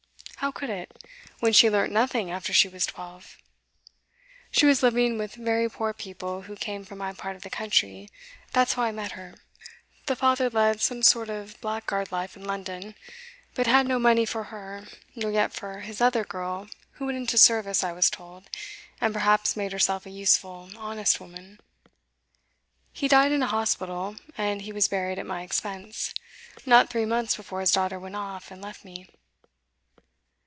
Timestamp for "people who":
5.93-6.55